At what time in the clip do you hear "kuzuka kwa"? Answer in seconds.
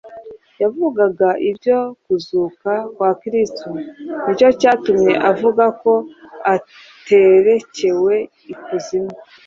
2.03-3.09